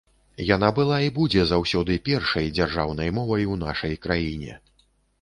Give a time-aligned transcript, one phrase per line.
[0.55, 4.61] Яна была і будзе заўсёды першай дзяржаўнай мовай у нашай краіне.